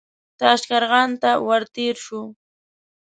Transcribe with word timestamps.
تاشقرغان 0.39 1.09
ته 1.21 1.31
ور 1.47 1.61
تېر 1.75 1.95
شو. 2.05 2.21